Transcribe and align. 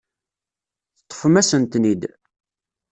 Teṭṭfem-asen-ten-id. 0.97 2.03